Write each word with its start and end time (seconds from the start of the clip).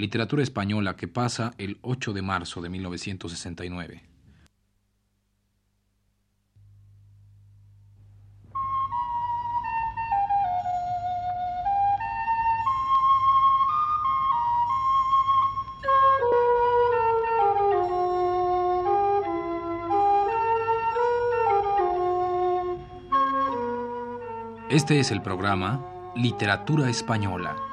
literatura 0.00 0.42
española 0.42 0.96
que 0.96 1.08
pasa 1.08 1.52
el 1.58 1.78
8 1.82 2.14
de 2.14 2.22
marzo 2.22 2.62
de 2.62 2.70
1969. 2.70 4.02
Este 24.70 25.00
es 25.00 25.10
el 25.10 25.20
programa 25.20 25.84
Literatura 26.14 26.88
Española. 26.88 27.69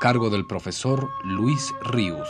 Cargo 0.00 0.30
del 0.30 0.46
profesor 0.46 1.10
Luis 1.24 1.74
Ríos. 1.80 2.28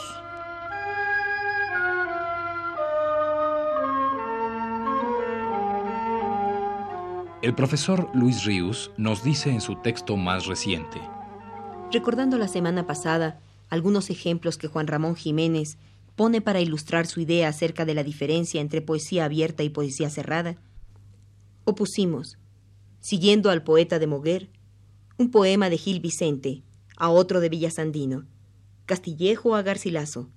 El 7.42 7.54
profesor 7.54 8.08
Luis 8.14 8.44
Ríos 8.46 8.90
nos 8.96 9.22
dice 9.22 9.50
en 9.50 9.60
su 9.60 9.76
texto 9.82 10.16
más 10.16 10.46
reciente. 10.46 10.98
Recordando 11.92 12.38
la 12.38 12.48
semana 12.48 12.86
pasada, 12.86 13.38
algunos 13.68 14.08
ejemplos 14.08 14.56
que 14.56 14.68
Juan 14.68 14.86
Ramón 14.86 15.14
Jiménez 15.14 15.76
pone 16.16 16.40
para 16.40 16.62
ilustrar 16.62 17.06
su 17.06 17.20
idea 17.20 17.48
acerca 17.48 17.84
de 17.84 17.92
la 17.92 18.02
diferencia 18.02 18.62
entre 18.62 18.80
poesía 18.80 19.26
abierta 19.26 19.62
y 19.62 19.68
poesía 19.68 20.08
cerrada, 20.08 20.56
opusimos, 21.64 22.38
siguiendo 23.00 23.50
al 23.50 23.62
poeta 23.62 23.98
de 23.98 24.06
Moguer, 24.06 24.48
un 25.18 25.30
poema 25.30 25.68
de 25.68 25.76
Gil 25.76 26.00
Vicente, 26.00 26.62
a 26.98 27.08
otro 27.10 27.40
de 27.40 27.48
Villasandino, 27.48 28.26
Castillejo 28.84 29.54
a 29.54 29.62
Garcilaso, 29.62 30.28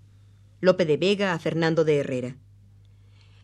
Lope 0.60 0.86
de 0.86 0.98
Vega 0.98 1.34
a 1.34 1.40
Fernando 1.40 1.84
de 1.84 1.98
Herrera. 1.98 2.38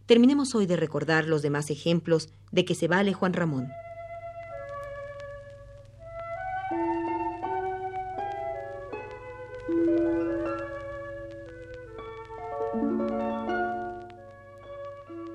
Terminemos 0.05 0.53
hoy 0.55 0.67
de 0.67 0.77
recordar 0.77 1.25
los 1.25 1.41
demás 1.41 1.69
ejemplos 1.71 2.29
de 2.51 2.63
que 2.63 2.75
se 2.75 2.87
vale 2.87 3.13
Juan 3.13 3.33
Ramón. 3.33 3.69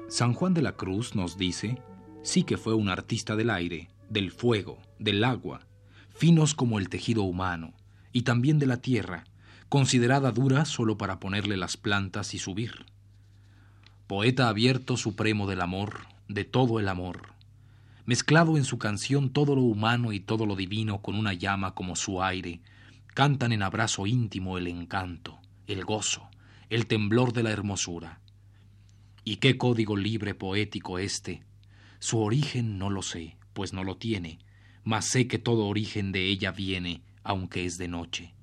San 0.09 0.35
Juan 0.35 0.55
de 0.55 0.63
la 0.63 0.77
Cruz 0.77 1.15
nos 1.17 1.37
dice, 1.37 1.83
sí 2.23 2.45
que 2.45 2.59
fue 2.59 2.75
un 2.75 2.89
artista 2.89 3.35
del 3.35 3.51
aire, 3.51 3.89
del 4.09 4.31
fuego, 4.31 4.79
del 4.99 5.25
agua, 5.25 5.67
finos 6.15 6.55
como 6.55 6.79
el 6.79 6.89
tejido 6.89 7.23
humano, 7.23 7.75
y 8.13 8.23
también 8.23 8.59
de 8.59 8.67
la 8.67 8.79
tierra, 8.79 9.25
considerada 9.69 10.33
dura 10.33 10.65
solo 10.65 10.99
para 10.99 11.19
ponerle 11.19 11.57
las 11.57 11.77
plantas 11.77 12.35
y 12.35 12.39
subir. 12.39 12.85
Poeta 14.07 14.49
abierto 14.49 14.97
supremo 14.97 15.47
del 15.47 15.63
amor, 15.63 16.07
de 16.29 16.45
todo 16.45 16.79
el 16.79 16.89
amor, 16.89 17.33
mezclado 18.05 18.57
en 18.57 18.65
su 18.65 18.79
canción 18.79 19.31
todo 19.31 19.55
lo 19.55 19.63
humano 19.63 20.13
y 20.13 20.21
todo 20.21 20.47
lo 20.47 20.57
divino 20.57 21.01
con 21.01 21.15
una 21.15 21.33
llama 21.33 21.75
como 21.75 21.97
su 21.97 22.23
aire, 22.23 22.61
cantan 23.15 23.53
en 23.53 23.63
abrazo 23.63 24.07
íntimo 24.07 24.59
el 24.59 24.67
encanto, 24.67 25.39
el 25.67 25.85
gozo, 25.85 26.29
el 26.69 26.87
temblor 26.87 27.33
de 27.33 27.43
la 27.43 27.51
hermosura. 27.51 28.21
¿Y 29.25 29.37
qué 29.37 29.57
código 29.57 29.97
libre 29.97 30.35
poético 30.35 30.99
este? 30.99 31.45
Su 31.99 32.19
origen 32.19 32.79
no 32.79 32.91
lo 32.91 33.03
sé, 33.03 33.37
pues 33.53 33.73
no 33.73 33.85
lo 33.85 33.97
tiene, 33.97 34.39
mas 34.85 35.07
sé 35.07 35.29
que 35.29 35.39
todo 35.39 35.67
origen 35.67 36.13
de 36.13 36.29
ella 36.29 36.53
viene, 36.53 37.03
aunque 37.23 37.65
es 37.65 37.79
de 37.79 37.89
noche. 37.89 38.35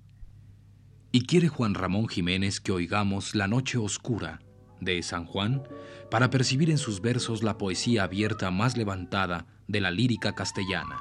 Y 1.12 1.26
quiere 1.26 1.48
Juan 1.48 1.74
Ramón 1.74 2.08
Jiménez 2.08 2.60
que 2.60 2.72
oigamos 2.72 3.36
La 3.36 3.48
Noche 3.48 3.78
Oscura 3.78 4.40
de 4.80 5.02
San 5.04 5.26
Juan 5.26 5.64
para 6.10 6.30
percibir 6.30 6.70
en 6.70 6.78
sus 6.78 7.02
versos 7.02 7.44
la 7.44 7.58
poesía 7.58 8.04
abierta 8.04 8.52
más 8.52 8.78
levantada 8.78 9.46
de 9.68 9.82
la 9.82 9.92
lírica 9.92 10.34
castellana. 10.34 11.00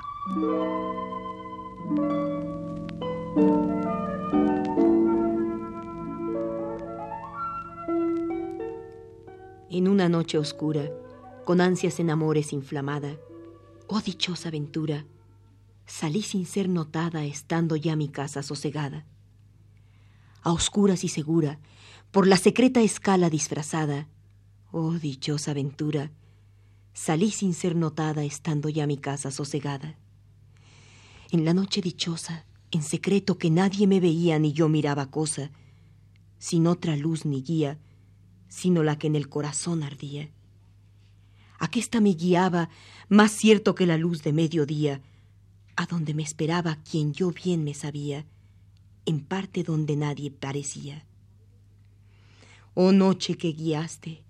en 9.78 9.86
una 9.86 10.08
noche 10.08 10.38
oscura, 10.38 10.90
con 11.44 11.60
ansias 11.60 12.00
en 12.00 12.10
amores 12.10 12.52
inflamada. 12.52 13.16
Oh 13.86 14.00
dichosa 14.00 14.48
aventura, 14.48 15.06
salí 15.88 16.22
sin 16.22 16.44
ser 16.44 16.68
notada 16.68 17.24
estando 17.24 17.74
ya 17.74 17.96
mi 17.96 18.08
casa 18.08 18.42
sosegada. 18.42 19.06
A 20.42 20.52
oscuras 20.52 21.02
y 21.02 21.08
segura, 21.08 21.58
por 22.12 22.26
la 22.26 22.36
secreta 22.36 22.82
escala 22.82 23.30
disfrazada, 23.30 24.06
oh 24.70 24.92
dichosa 24.92 25.52
aventura, 25.52 26.12
salí 26.92 27.30
sin 27.30 27.54
ser 27.54 27.74
notada 27.74 28.22
estando 28.22 28.68
ya 28.68 28.86
mi 28.86 28.98
casa 28.98 29.30
sosegada. 29.30 29.98
En 31.30 31.44
la 31.44 31.54
noche 31.54 31.80
dichosa, 31.80 32.44
en 32.70 32.82
secreto 32.82 33.38
que 33.38 33.50
nadie 33.50 33.86
me 33.86 33.98
veía 33.98 34.38
ni 34.38 34.52
yo 34.52 34.68
miraba 34.68 35.10
cosa, 35.10 35.50
sin 36.38 36.66
otra 36.66 36.96
luz 36.96 37.24
ni 37.24 37.42
guía, 37.42 37.78
sino 38.48 38.82
la 38.82 38.98
que 38.98 39.06
en 39.06 39.16
el 39.16 39.28
corazón 39.30 39.82
ardía. 39.82 40.30
Aquesta 41.58 42.00
me 42.00 42.10
guiaba, 42.10 42.68
más 43.08 43.32
cierto 43.32 43.74
que 43.74 43.86
la 43.86 43.96
luz 43.96 44.22
de 44.22 44.32
mediodía, 44.32 45.02
a 45.78 45.86
donde 45.86 46.12
me 46.12 46.24
esperaba 46.24 46.76
quien 46.82 47.12
yo 47.12 47.30
bien 47.30 47.62
me 47.62 47.72
sabía, 47.72 48.26
en 49.06 49.20
parte 49.20 49.62
donde 49.62 49.94
nadie 49.94 50.32
parecía. 50.32 51.06
Oh 52.74 52.90
noche 52.90 53.36
que 53.36 53.52
guiaste, 53.52 54.24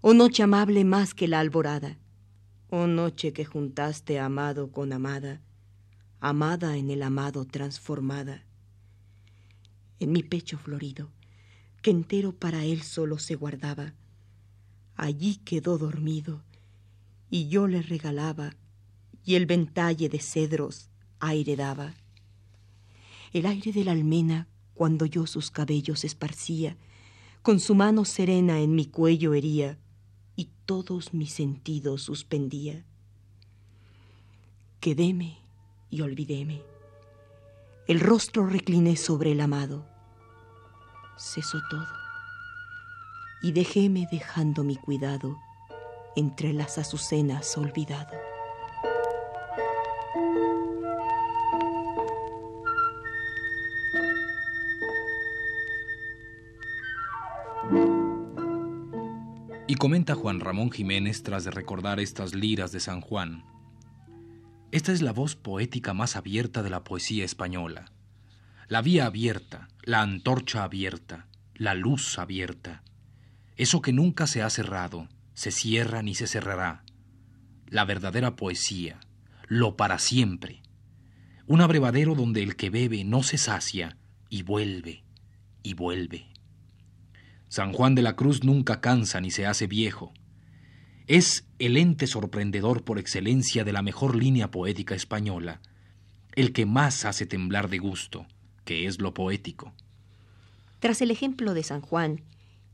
oh 0.00 0.14
noche 0.14 0.42
amable 0.42 0.86
más 0.86 1.12
que 1.12 1.28
la 1.28 1.40
alborada, 1.40 1.98
oh 2.70 2.86
noche 2.86 3.34
que 3.34 3.44
juntaste 3.44 4.18
amado 4.18 4.72
con 4.72 4.90
amada, 4.94 5.42
amada 6.18 6.78
en 6.78 6.90
el 6.90 7.02
amado 7.02 7.44
transformada. 7.44 8.46
En 10.00 10.12
mi 10.12 10.22
pecho 10.22 10.56
florido, 10.56 11.10
que 11.82 11.90
entero 11.90 12.32
para 12.32 12.64
él 12.64 12.80
solo 12.80 13.18
se 13.18 13.34
guardaba. 13.34 13.92
Allí 14.94 15.36
quedó 15.44 15.76
dormido, 15.76 16.42
y 17.28 17.48
yo 17.48 17.66
le 17.66 17.82
regalaba, 17.82 18.56
y 19.26 19.34
el 19.34 19.44
ventalle 19.44 20.08
de 20.08 20.20
cedros 20.20 20.88
aire 21.20 21.56
daba. 21.56 21.92
El 23.34 23.44
aire 23.44 23.72
de 23.72 23.84
la 23.84 23.92
almena, 23.92 24.48
cuando 24.72 25.04
yo 25.04 25.26
sus 25.26 25.50
cabellos 25.50 26.04
esparcía, 26.04 26.78
con 27.42 27.60
su 27.60 27.74
mano 27.74 28.06
serena 28.06 28.60
en 28.60 28.74
mi 28.74 28.86
cuello 28.86 29.34
hería, 29.34 29.78
y 30.36 30.48
todos 30.64 31.12
mis 31.12 31.32
sentidos 31.32 32.02
suspendía. 32.02 32.84
Quedéme 34.80 35.38
y 35.90 36.00
olvidéme. 36.00 36.62
El 37.86 38.00
rostro 38.00 38.46
recliné 38.46 38.96
sobre 38.96 39.32
el 39.32 39.42
amado 39.42 39.86
cesó 41.16 41.60
todo 41.70 41.86
y 43.42 43.52
dejéme 43.52 44.06
dejando 44.10 44.64
mi 44.64 44.76
cuidado 44.76 45.36
entre 46.14 46.52
las 46.52 46.78
azucenas 46.78 47.56
olvidado. 47.56 48.25
Y 59.68 59.74
comenta 59.74 60.14
Juan 60.14 60.40
Ramón 60.40 60.70
Jiménez 60.70 61.22
tras 61.22 61.44
de 61.44 61.50
recordar 61.50 62.00
estas 62.00 62.34
liras 62.34 62.72
de 62.72 62.80
San 62.80 63.00
Juan. 63.00 63.44
Esta 64.70 64.92
es 64.92 65.02
la 65.02 65.12
voz 65.12 65.36
poética 65.36 65.94
más 65.94 66.16
abierta 66.16 66.62
de 66.62 66.70
la 66.70 66.84
poesía 66.84 67.24
española 67.24 67.92
la 68.68 68.82
vía 68.82 69.06
abierta, 69.06 69.68
la 69.82 70.02
antorcha 70.02 70.64
abierta, 70.64 71.28
la 71.54 71.74
luz 71.74 72.18
abierta. 72.18 72.82
Eso 73.56 73.80
que 73.80 73.92
nunca 73.92 74.26
se 74.26 74.42
ha 74.42 74.50
cerrado, 74.50 75.08
se 75.34 75.52
cierra 75.52 76.02
ni 76.02 76.14
se 76.14 76.26
cerrará. 76.26 76.82
La 77.68 77.84
verdadera 77.84 78.34
poesía, 78.34 78.98
lo 79.46 79.76
para 79.76 79.98
siempre. 79.98 80.62
Un 81.46 81.60
abrevadero 81.60 82.16
donde 82.16 82.42
el 82.42 82.56
que 82.56 82.70
bebe 82.70 83.04
no 83.04 83.22
se 83.22 83.38
sacia 83.38 83.96
y 84.28 84.42
vuelve 84.42 85.04
y 85.62 85.74
vuelve. 85.74 86.26
San 87.56 87.72
Juan 87.72 87.94
de 87.94 88.02
la 88.02 88.16
Cruz 88.16 88.44
nunca 88.44 88.82
cansa 88.82 89.18
ni 89.22 89.30
se 89.30 89.46
hace 89.46 89.66
viejo. 89.66 90.12
Es 91.06 91.46
el 91.58 91.78
ente 91.78 92.06
sorprendedor 92.06 92.84
por 92.84 92.98
excelencia 92.98 93.64
de 93.64 93.72
la 93.72 93.80
mejor 93.80 94.14
línea 94.14 94.50
poética 94.50 94.94
española, 94.94 95.62
el 96.34 96.52
que 96.52 96.66
más 96.66 97.06
hace 97.06 97.24
temblar 97.24 97.70
de 97.70 97.78
gusto, 97.78 98.26
que 98.66 98.84
es 98.84 99.00
lo 99.00 99.14
poético. 99.14 99.72
Tras 100.80 101.00
el 101.00 101.10
ejemplo 101.10 101.54
de 101.54 101.62
San 101.62 101.80
Juan, 101.80 102.20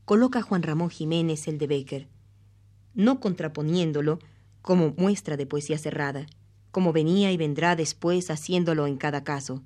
coloca 0.03 0.41
Juan 0.41 0.63
Ramón 0.63 0.89
Jiménez 0.89 1.47
el 1.47 1.59
de 1.59 1.67
Becker, 1.67 2.07
no 2.93 3.21
contraponiéndolo, 3.21 4.19
como 4.61 4.93
muestra 4.97 5.37
de 5.37 5.45
poesía 5.45 5.77
cerrada, 5.77 6.25
como 6.71 6.91
venía 6.91 7.31
y 7.31 7.37
vendrá 7.37 7.77
después 7.77 8.29
haciéndolo 8.29 8.85
en 8.85 8.97
cada 8.97 9.23
caso, 9.23 9.63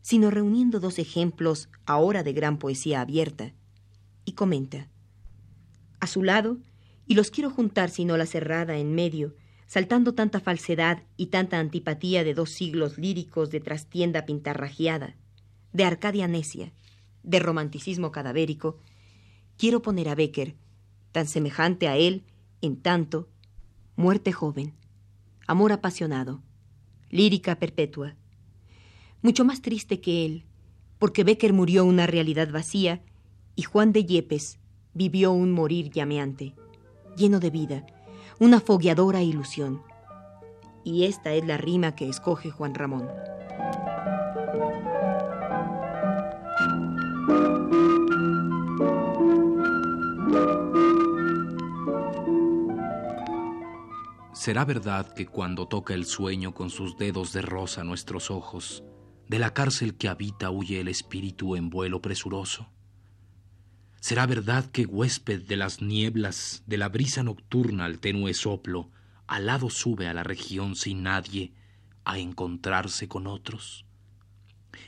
sino 0.00 0.30
reuniendo 0.30 0.78
dos 0.78 1.00
ejemplos 1.00 1.68
ahora 1.86 2.22
de 2.22 2.34
gran 2.34 2.60
poesía 2.60 3.00
abierta. 3.00 3.52
Y 4.28 4.32
comenta, 4.32 4.90
a 6.00 6.06
su 6.06 6.22
lado, 6.22 6.58
y 7.06 7.14
los 7.14 7.30
quiero 7.30 7.48
juntar 7.48 7.88
sino 7.88 8.18
la 8.18 8.26
cerrada 8.26 8.76
en 8.76 8.94
medio, 8.94 9.34
saltando 9.66 10.12
tanta 10.12 10.38
falsedad 10.38 11.02
y 11.16 11.28
tanta 11.28 11.58
antipatía 11.58 12.24
de 12.24 12.34
dos 12.34 12.50
siglos 12.50 12.98
líricos 12.98 13.48
de 13.48 13.60
trastienda 13.60 14.26
pintarrajeada, 14.26 15.16
de 15.72 15.84
Arcadia 15.84 16.28
necia, 16.28 16.74
de 17.22 17.38
romanticismo 17.38 18.12
cadavérico, 18.12 18.78
quiero 19.56 19.80
poner 19.80 20.10
a 20.10 20.14
Becker, 20.14 20.56
tan 21.10 21.26
semejante 21.26 21.88
a 21.88 21.96
él, 21.96 22.22
en 22.60 22.76
tanto, 22.76 23.30
muerte 23.96 24.30
joven, 24.30 24.74
amor 25.46 25.72
apasionado, 25.72 26.42
lírica 27.08 27.58
perpetua, 27.58 28.14
mucho 29.22 29.46
más 29.46 29.62
triste 29.62 30.02
que 30.02 30.26
él, 30.26 30.44
porque 30.98 31.24
Becker 31.24 31.54
murió 31.54 31.86
una 31.86 32.06
realidad 32.06 32.50
vacía 32.52 33.00
y 33.58 33.64
Juan 33.64 33.92
de 33.92 34.04
Yepes 34.04 34.60
vivió 34.94 35.32
un 35.32 35.50
morir 35.50 35.90
llameante, 35.90 36.54
lleno 37.16 37.40
de 37.40 37.50
vida, 37.50 37.84
una 38.38 38.60
fogueadora 38.60 39.20
ilusión. 39.20 39.82
Y 40.84 41.06
esta 41.06 41.32
es 41.32 41.44
la 41.44 41.56
rima 41.56 41.96
que 41.96 42.08
escoge 42.08 42.52
Juan 42.52 42.76
Ramón. 42.76 43.08
¿Será 54.32 54.64
verdad 54.64 55.12
que 55.14 55.26
cuando 55.26 55.66
toca 55.66 55.94
el 55.94 56.04
sueño 56.04 56.54
con 56.54 56.70
sus 56.70 56.96
dedos 56.96 57.32
de 57.32 57.42
rosa 57.42 57.82
nuestros 57.82 58.30
ojos, 58.30 58.84
de 59.26 59.40
la 59.40 59.52
cárcel 59.52 59.96
que 59.96 60.06
habita 60.06 60.48
huye 60.52 60.78
el 60.78 60.86
espíritu 60.86 61.56
en 61.56 61.70
vuelo 61.70 62.00
presuroso? 62.00 62.68
¿Será 64.08 64.24
verdad 64.24 64.64
que 64.70 64.86
huésped 64.86 65.42
de 65.42 65.58
las 65.58 65.82
nieblas, 65.82 66.62
de 66.66 66.78
la 66.78 66.88
brisa 66.88 67.22
nocturna 67.22 67.84
al 67.84 67.98
tenue 67.98 68.32
soplo, 68.32 68.88
al 69.26 69.44
lado 69.44 69.68
sube 69.68 70.08
a 70.08 70.14
la 70.14 70.22
región 70.22 70.76
sin 70.76 71.02
nadie 71.02 71.52
a 72.06 72.18
encontrarse 72.18 73.06
con 73.06 73.26
otros? 73.26 73.84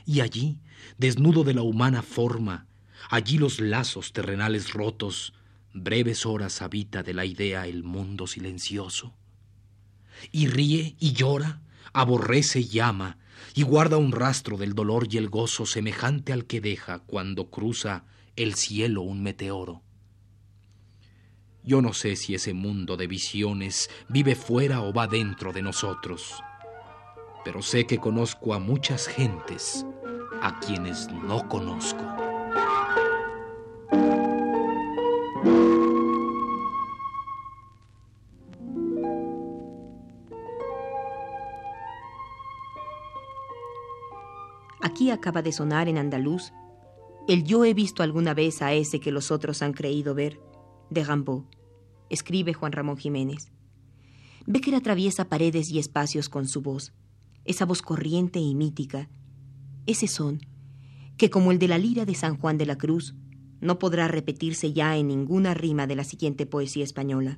Y 0.07 0.21
allí, 0.21 0.57
desnudo 0.97 1.43
de 1.43 1.53
la 1.53 1.61
humana 1.61 2.01
forma, 2.01 2.65
allí 3.11 3.37
los 3.37 3.59
lazos 3.59 4.11
terrenales 4.11 4.73
rotos, 4.73 5.35
breves 5.71 6.25
horas 6.25 6.63
habita 6.63 7.03
de 7.03 7.13
la 7.13 7.25
idea 7.25 7.67
el 7.67 7.83
mundo 7.83 8.25
silencioso. 8.25 9.13
Y 10.31 10.47
ríe 10.47 10.95
y 10.99 11.13
llora, 11.13 11.61
aborrece 11.93 12.61
y 12.61 12.79
ama, 12.79 13.19
y 13.53 13.61
guarda 13.61 13.97
un 13.97 14.13
rastro 14.13 14.57
del 14.57 14.73
dolor 14.73 15.09
y 15.11 15.17
el 15.17 15.29
gozo 15.29 15.67
semejante 15.67 16.33
al 16.33 16.45
que 16.45 16.59
deja 16.59 16.97
cuando 16.97 17.51
cruza 17.51 18.03
el 18.35 18.55
cielo 18.55 19.01
un 19.01 19.21
meteoro. 19.21 19.81
Yo 21.63 21.81
no 21.81 21.93
sé 21.93 22.15
si 22.15 22.33
ese 22.33 22.53
mundo 22.53 22.97
de 22.97 23.07
visiones 23.07 23.89
vive 24.09 24.35
fuera 24.35 24.81
o 24.81 24.93
va 24.93 25.07
dentro 25.07 25.53
de 25.53 25.61
nosotros, 25.61 26.41
pero 27.45 27.61
sé 27.61 27.85
que 27.85 27.99
conozco 27.99 28.53
a 28.53 28.59
muchas 28.59 29.07
gentes 29.07 29.85
a 30.41 30.59
quienes 30.59 31.07
no 31.11 31.47
conozco. 31.47 32.03
Aquí 44.81 45.11
acaba 45.11 45.43
de 45.43 45.51
sonar 45.51 45.87
en 45.87 45.99
andaluz 45.99 46.51
el 47.31 47.45
yo 47.45 47.63
he 47.63 47.73
visto 47.73 48.03
alguna 48.03 48.33
vez 48.33 48.61
a 48.61 48.73
ese 48.73 48.99
que 48.99 49.13
los 49.13 49.31
otros 49.31 49.61
han 49.61 49.71
creído 49.71 50.13
ver, 50.13 50.41
de 50.89 51.01
Rambaud, 51.01 51.45
escribe 52.09 52.53
Juan 52.53 52.73
Ramón 52.73 52.97
Jiménez. 52.97 53.53
Becker 54.47 54.75
atraviesa 54.75 55.29
paredes 55.29 55.71
y 55.71 55.79
espacios 55.79 56.27
con 56.27 56.45
su 56.45 56.61
voz, 56.61 56.91
esa 57.45 57.65
voz 57.65 57.81
corriente 57.81 58.39
y 58.39 58.53
mítica, 58.53 59.07
ese 59.85 60.07
son, 60.07 60.41
que 61.15 61.29
como 61.29 61.53
el 61.53 61.59
de 61.59 61.69
la 61.69 61.77
lira 61.77 62.03
de 62.03 62.15
San 62.15 62.35
Juan 62.35 62.57
de 62.57 62.65
la 62.65 62.77
Cruz, 62.77 63.15
no 63.61 63.79
podrá 63.79 64.09
repetirse 64.09 64.73
ya 64.73 64.97
en 64.97 65.07
ninguna 65.07 65.53
rima 65.53 65.87
de 65.87 65.95
la 65.95 66.03
siguiente 66.03 66.45
poesía 66.45 66.83
española. 66.83 67.37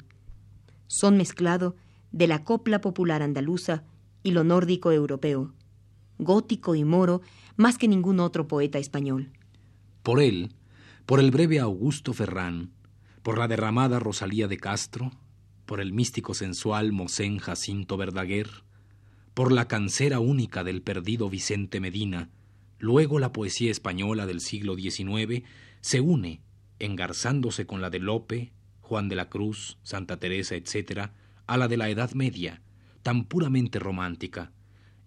Son 0.88 1.18
mezclado 1.18 1.76
de 2.12 2.26
la 2.26 2.44
copla 2.44 2.82
popular 2.82 3.22
andaluza 3.22 3.84
y 4.24 4.32
lo 4.32 4.44
nórdico 4.44 4.92
europeo, 4.92 5.54
gótico 6.18 6.74
y 6.74 6.84
moro 6.84 7.22
más 7.58 7.78
que 7.78 7.88
ningún 7.88 8.20
otro 8.20 8.48
poeta 8.48 8.80
español. 8.80 9.32
Por 10.04 10.22
él, 10.22 10.54
por 11.06 11.22
el 11.22 11.32
breve 11.32 11.60
Augusto 11.60 12.12
Ferrán, 12.12 12.72
por 13.24 13.38
la 13.38 13.48
derramada 13.48 14.00
Rosalía 14.00 14.50
de 14.50 14.58
Castro, 14.58 15.12
por 15.66 15.80
el 15.80 15.94
místico 15.94 16.34
sensual 16.34 16.92
Mosén 16.92 17.40
Jacinto 17.40 17.96
Verdaguer, 17.96 18.50
por 19.34 19.54
la 19.54 19.70
cancera 19.70 20.20
única 20.20 20.66
del 20.66 20.82
perdido 20.82 21.30
Vicente 21.30 21.80
Medina, 21.80 22.30
luego 22.80 23.18
la 23.18 23.32
poesía 23.32 23.72
española 23.72 24.26
del 24.26 24.42
siglo 24.42 24.76
XIX 24.76 25.44
se 25.80 26.02
une, 26.02 26.42
engarzándose 26.80 27.66
con 27.66 27.80
la 27.80 27.90
de 27.90 28.00
Lope, 28.00 28.52
Juan 28.82 29.08
de 29.08 29.16
la 29.16 29.30
Cruz, 29.30 29.78
Santa 29.84 30.18
Teresa, 30.18 30.56
etc., 30.56 31.12
a 31.48 31.58
la 31.58 31.70
de 31.70 31.78
la 31.78 31.90
Edad 31.90 32.12
Media, 32.12 32.62
tan 33.04 33.24
puramente 33.24 33.80
romántica, 33.80 34.52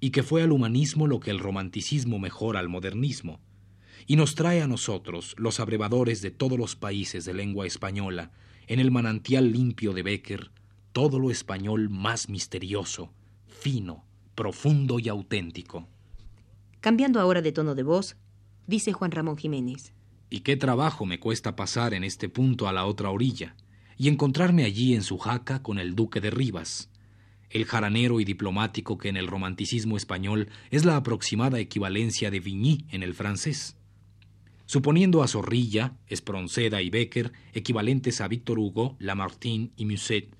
y 0.00 0.08
que 0.08 0.22
fue 0.22 0.42
al 0.42 0.52
humanismo 0.52 1.06
lo 1.06 1.20
que 1.20 1.30
el 1.30 1.38
romanticismo 1.38 2.18
mejora 2.18 2.60
al 2.60 2.70
modernismo, 2.70 3.40
y 4.06 4.16
nos 4.16 4.34
trae 4.34 4.62
a 4.62 4.66
nosotros, 4.66 5.34
los 5.38 5.60
abrevadores 5.60 6.22
de 6.22 6.30
todos 6.30 6.58
los 6.58 6.76
países 6.76 7.24
de 7.24 7.34
lengua 7.34 7.66
española, 7.66 8.32
en 8.66 8.80
el 8.80 8.90
manantial 8.90 9.52
limpio 9.52 9.92
de 9.92 10.02
Becker, 10.02 10.50
todo 10.92 11.18
lo 11.18 11.30
español 11.30 11.88
más 11.90 12.28
misterioso, 12.28 13.12
fino, 13.46 14.04
profundo 14.34 14.98
y 14.98 15.08
auténtico. 15.08 15.88
Cambiando 16.80 17.20
ahora 17.20 17.42
de 17.42 17.52
tono 17.52 17.74
de 17.74 17.82
voz, 17.82 18.16
dice 18.66 18.92
Juan 18.92 19.10
Ramón 19.10 19.36
Jiménez. 19.36 19.92
Y 20.30 20.40
qué 20.40 20.56
trabajo 20.56 21.06
me 21.06 21.20
cuesta 21.20 21.56
pasar 21.56 21.94
en 21.94 22.04
este 22.04 22.28
punto 22.28 22.68
a 22.68 22.72
la 22.72 22.86
otra 22.86 23.10
orilla, 23.10 23.56
y 23.96 24.08
encontrarme 24.08 24.64
allí 24.64 24.94
en 24.94 25.02
su 25.02 25.18
jaca 25.18 25.62
con 25.62 25.78
el 25.78 25.94
duque 25.94 26.20
de 26.20 26.30
Rivas, 26.30 26.90
el 27.50 27.64
jaranero 27.64 28.20
y 28.20 28.24
diplomático 28.24 28.98
que 28.98 29.08
en 29.08 29.16
el 29.16 29.26
romanticismo 29.26 29.96
español 29.96 30.48
es 30.70 30.84
la 30.84 30.96
aproximada 30.96 31.58
equivalencia 31.58 32.30
de 32.30 32.40
Vigny 32.40 32.86
en 32.90 33.02
el 33.02 33.14
francés. 33.14 33.75
Suponiendo 34.66 35.22
a 35.22 35.28
Zorrilla, 35.28 35.96
Espronceda 36.08 36.82
y 36.82 36.90
Becker 36.90 37.32
equivalentes 37.52 38.20
a 38.20 38.26
Víctor 38.26 38.58
Hugo, 38.58 38.96
Lamartine 38.98 39.70
y 39.76 39.84
Musset, 39.84 40.36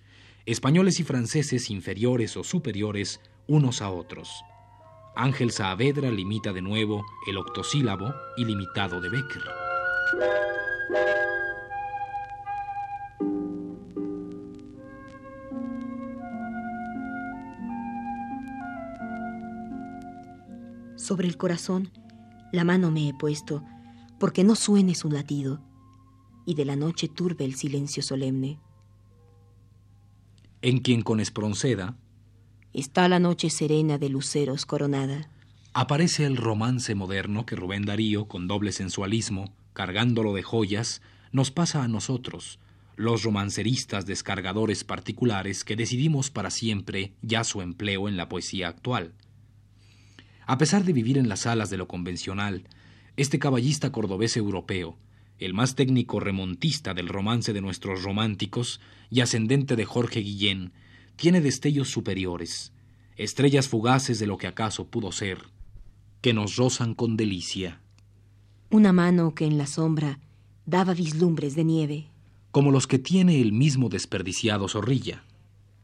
españoles 0.47 0.99
y 0.99 1.04
franceses 1.04 1.71
inferiores 1.71 2.37
o 2.37 2.42
superiores 2.42 3.21
unos 3.47 3.83
a 3.83 3.90
otros. 3.90 4.28
Ángel 5.14 5.52
Saavedra 5.52 6.11
limita 6.11 6.52
de 6.52 6.61
nuevo 6.61 7.04
el 7.28 7.38
octosílabo 7.38 8.12
ilimitado 8.37 9.00
de 9.00 9.11
Becker. 9.11 9.42
Sobre 20.97 21.28
el 21.28 21.37
corazón, 21.37 21.92
la 22.52 22.64
mano 22.64 22.90
me 22.90 23.09
he 23.09 23.14
puesto, 23.14 23.62
porque 24.18 24.44
no 24.44 24.54
suene 24.54 24.94
su 24.94 25.11
latido, 25.11 25.62
y 26.44 26.54
de 26.54 26.64
la 26.64 26.76
noche 26.76 27.08
turbe 27.08 27.44
el 27.44 27.54
silencio 27.54 28.02
solemne. 28.02 28.61
En 30.62 30.78
quien 30.78 31.02
con 31.02 31.20
Espronceda 31.20 31.96
está 32.73 33.08
la 33.08 33.18
noche 33.18 33.50
serena 33.50 33.99
de 33.99 34.08
luceros 34.08 34.66
coronada. 34.66 35.30
Aparece 35.73 36.25
el 36.25 36.37
romance 36.37 36.94
moderno 36.94 37.46
que 37.46 37.56
Rubén 37.56 37.85
Darío, 37.85 38.28
con 38.28 38.49
doble 38.49 38.73
sensualismo, 38.73 39.54
cargándolo 39.73 40.32
de 40.32 40.42
joyas, 40.42 41.02
nos 41.32 41.50
pasa 41.50 41.82
a 41.82 41.88
nosotros, 41.88 42.58
los 42.96 43.23
romanceristas 43.23 44.06
descargadores 44.06 44.85
particulares 44.85 45.64
que 45.64 45.76
decidimos 45.76 46.30
para 46.30 46.50
siempre 46.50 47.12
ya 47.20 47.44
su 47.44 47.61
empleo 47.61 48.08
en 48.08 48.16
la 48.16 48.28
poesía 48.28 48.68
actual. 48.68 49.12
A 50.46 50.56
pesar 50.58 50.85
de 50.85 50.92
vivir 50.92 51.18
en 51.18 51.28
las 51.28 51.46
alas 51.46 51.68
de 51.68 51.76
lo 51.76 51.88
convencional, 51.88 52.64
este 53.16 53.38
caballista 53.38 53.92
cordobés 53.92 54.37
europeo, 54.37 54.96
el 55.38 55.54
más 55.54 55.75
técnico 55.75 56.20
remontista 56.20 56.94
del 56.94 57.08
romance 57.08 57.52
de 57.52 57.61
nuestros 57.61 58.02
románticos 58.02 58.80
y 59.11 59.20
ascendente 59.20 59.76
de 59.76 59.85
Jorge 59.85 60.20
Guillén, 60.20 60.73
tiene 61.16 61.40
destellos 61.40 61.88
superiores, 61.90 62.73
estrellas 63.16 63.68
fugaces 63.68 64.18
de 64.18 64.26
lo 64.26 64.37
que 64.38 64.46
acaso 64.46 64.87
pudo 64.88 65.12
ser, 65.12 65.38
que 66.20 66.32
nos 66.32 66.56
rozan 66.56 66.94
con 66.94 67.16
delicia. 67.16 67.80
Una 68.70 68.92
mano 68.92 69.35
que 69.35 69.46
en 69.46 69.58
la 69.58 69.66
sombra 69.66 70.18
daba 70.66 70.92
vislumbres 70.94 71.54
de 71.54 71.64
nieve. 71.64 72.06
Como 72.50 72.70
los 72.70 72.87
que 72.87 72.99
tiene 72.99 73.40
el 73.40 73.52
mismo 73.52 73.88
desperdiciado 73.88 74.68
Zorrilla. 74.68 75.25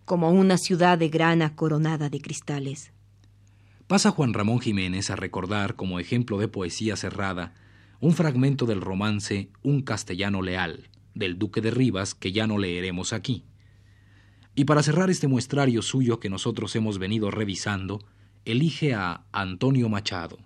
como 0.04 0.30
una 0.30 0.58
ciudad 0.58 0.98
de 0.98 1.08
grana 1.08 1.54
coronada 1.54 2.10
de 2.10 2.20
cristales. 2.20 2.92
Pasa 3.92 4.10
Juan 4.10 4.32
Ramón 4.32 4.58
Jiménez 4.58 5.10
a 5.10 5.16
recordar 5.16 5.76
como 5.76 6.00
ejemplo 6.00 6.38
de 6.38 6.48
poesía 6.48 6.96
cerrada 6.96 7.52
un 8.00 8.14
fragmento 8.14 8.64
del 8.64 8.80
romance 8.80 9.50
Un 9.62 9.82
castellano 9.82 10.40
leal, 10.40 10.88
del 11.14 11.38
duque 11.38 11.60
de 11.60 11.70
Rivas, 11.70 12.14
que 12.14 12.32
ya 12.32 12.46
no 12.46 12.56
leeremos 12.56 13.12
aquí. 13.12 13.44
Y 14.54 14.64
para 14.64 14.82
cerrar 14.82 15.10
este 15.10 15.28
muestrario 15.28 15.82
suyo 15.82 16.20
que 16.20 16.30
nosotros 16.30 16.74
hemos 16.74 16.98
venido 16.98 17.30
revisando, 17.30 18.02
elige 18.46 18.94
a 18.94 19.26
Antonio 19.30 19.90
Machado. 19.90 20.38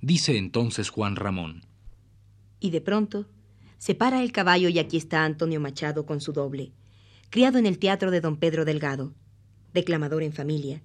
Dice 0.00 0.38
entonces 0.38 0.88
Juan 0.88 1.16
Ramón. 1.16 1.66
Y 2.60 2.70
de 2.70 2.80
pronto 2.80 3.26
se 3.76 3.94
para 3.94 4.22
el 4.22 4.32
caballo 4.32 4.70
y 4.70 4.78
aquí 4.78 4.96
está 4.96 5.26
Antonio 5.26 5.60
Machado 5.60 6.06
con 6.06 6.22
su 6.22 6.32
doble, 6.32 6.72
criado 7.28 7.58
en 7.58 7.66
el 7.66 7.78
teatro 7.78 8.10
de 8.10 8.22
don 8.22 8.38
Pedro 8.38 8.64
Delgado, 8.64 9.12
declamador 9.74 10.22
en 10.22 10.32
familia, 10.32 10.80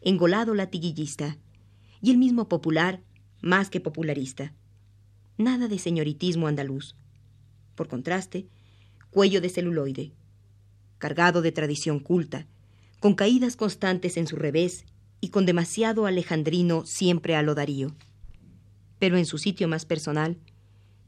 engolado 0.00 0.54
latiguillista, 0.54 1.38
y 2.00 2.10
el 2.10 2.18
mismo 2.18 2.48
popular 2.48 3.02
más 3.40 3.70
que 3.70 3.80
popularista. 3.80 4.54
Nada 5.36 5.68
de 5.68 5.78
señoritismo 5.78 6.46
andaluz. 6.46 6.96
Por 7.74 7.88
contraste, 7.88 8.48
cuello 9.10 9.40
de 9.40 9.48
celuloide, 9.48 10.12
cargado 10.98 11.42
de 11.42 11.52
tradición 11.52 12.00
culta, 12.00 12.46
con 13.00 13.14
caídas 13.14 13.56
constantes 13.56 14.16
en 14.16 14.26
su 14.26 14.36
revés 14.36 14.84
y 15.20 15.28
con 15.28 15.46
demasiado 15.46 16.06
alejandrino 16.06 16.84
siempre 16.86 17.36
a 17.36 17.42
lo 17.42 17.54
Darío. 17.54 17.94
Pero 18.98 19.16
en 19.16 19.26
su 19.26 19.38
sitio 19.38 19.68
más 19.68 19.84
personal, 19.84 20.38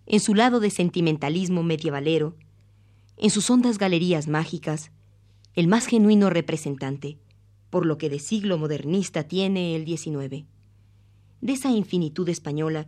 en 0.07 0.21
su 0.21 0.35
lado 0.35 0.61
de 0.61 0.71
sentimentalismo 0.71 1.63
medievalero, 1.63 2.37
en 3.17 3.31
sus 3.31 3.51
hondas 3.51 3.79
galerías 3.79 4.29
mágicas, 4.29 4.93
el 5.55 5.67
más 5.67 5.87
genuino 5.87 6.31
representante, 6.31 7.19
por 7.71 7.87
lo 7.87 7.99
que 7.99 8.11
de 8.11 8.19
siglo 8.19 8.59
modernista 8.59 9.25
tiene 9.25 9.77
el 9.77 9.87
XIX. 9.87 10.45
De 11.41 11.53
esa 11.53 11.71
infinitud 11.71 12.29
española, 12.29 12.87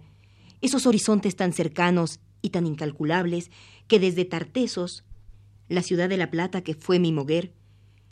esos 0.61 0.87
horizontes 0.87 1.37
tan 1.37 1.53
cercanos 1.53 2.21
y 2.43 2.51
tan 2.51 2.67
incalculables 2.67 3.51
que 3.87 3.99
desde 3.99 4.25
Tartesos, 4.25 5.05
la 5.69 5.83
ciudad 5.83 6.09
de 6.09 6.17
La 6.17 6.31
Plata 6.31 6.63
que 6.63 6.75
fue 6.75 6.99
mi 6.99 7.13
moguer, 7.13 7.53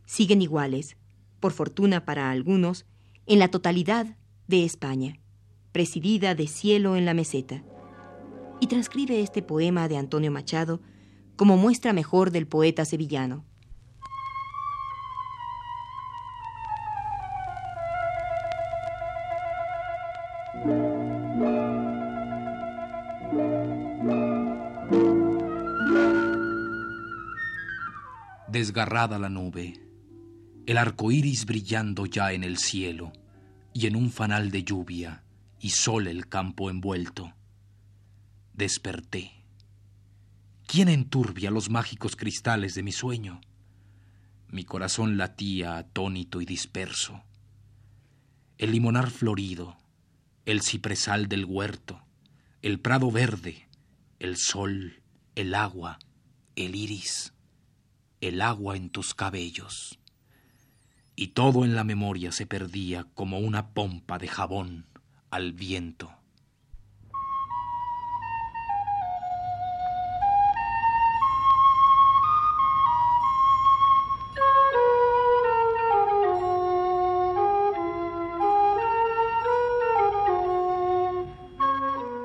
siguen 0.07 0.41
iguales, 0.41 0.97
por 1.41 1.53
fortuna 1.53 2.05
para 2.05 2.31
algunos, 2.31 2.87
en 3.27 3.39
la 3.39 3.49
totalidad 3.49 4.17
de 4.49 4.65
España, 4.65 5.19
presidida 5.73 6.35
de 6.35 6.47
cielo 6.47 6.97
en 6.97 7.05
la 7.05 7.15
meseta 7.15 7.63
y 8.61 8.67
transcribe 8.67 9.21
este 9.21 9.43
poema 9.43 9.89
de 9.89 9.97
Antonio 9.97 10.31
Machado 10.31 10.81
como 11.37 11.57
muestra 11.57 11.93
mejor 11.93 12.31
del 12.31 12.47
poeta 12.47 12.85
sevillano. 12.85 13.45
Desgarrada 28.51 29.19
la 29.19 29.29
nube, 29.29 29.75
el 30.67 30.77
arco 30.77 31.13
iris 31.13 31.47
brillando 31.47 32.07
ya 32.07 32.33
en 32.33 32.45
el 32.45 32.59
cielo, 32.59 33.13
y 33.73 33.87
en 33.87 33.97
un 33.97 34.11
fanal 34.11 34.51
de 34.51 34.65
lluvia 34.65 35.23
y 35.61 35.71
sol 35.71 36.09
el 36.09 36.29
campo 36.29 36.71
envuelto 36.71 37.33
desperté. 38.61 39.33
¿Quién 40.67 40.91
enturbia 40.91 41.51
los 41.51 41.71
mágicos 41.71 42.15
cristales 42.15 42.75
de 42.75 42.83
mi 42.83 42.93
sueño? 42.93 43.41
Mi 44.49 44.65
corazón 44.65 45.17
latía 45.17 45.79
atónito 45.79 46.43
y 46.43 46.45
disperso. 46.45 47.23
El 48.59 48.73
limonar 48.73 49.11
florido, 49.11 49.79
el 50.45 50.61
cipresal 50.61 51.27
del 51.27 51.47
huerto, 51.47 52.03
el 52.61 52.81
prado 52.81 53.11
verde, 53.11 53.67
el 54.19 54.37
sol, 54.37 55.03
el 55.37 55.55
agua, 55.55 55.99
el 56.57 56.75
iris, 56.75 57.33
el 58.21 58.43
agua 58.43 58.77
en 58.77 58.91
tus 58.91 59.15
cabellos. 59.15 59.99
Y 61.17 61.29
todo 61.29 61.65
en 61.65 61.75
la 61.75 61.85
memoria 61.85 62.33
se 62.33 62.47
perdía 62.47 63.07
como 63.15 63.39
una 63.39 63.69
pompa 63.75 64.19
de 64.19 64.29
jabón 64.29 64.87
al 65.31 65.53
viento. 65.53 66.13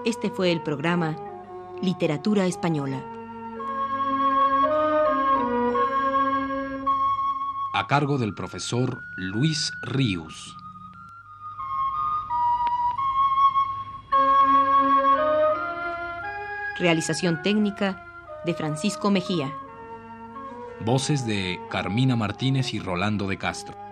Este 0.05 0.29
fue 0.29 0.51
el 0.51 0.61
programa 0.61 1.17
Literatura 1.81 2.45
Española. 2.45 3.24
A 7.85 7.87
cargo 7.87 8.17
del 8.17 8.33
profesor 8.33 9.03
Luis 9.15 9.71
Ríos. 9.83 10.57
Realización 16.79 17.43
técnica 17.43 18.03
de 18.43 18.55
Francisco 18.55 19.11
Mejía. 19.11 19.55
Voces 20.83 21.27
de 21.27 21.59
Carmina 21.69 22.15
Martínez 22.15 22.73
y 22.73 22.79
Rolando 22.79 23.27
de 23.27 23.37
Castro. 23.37 23.84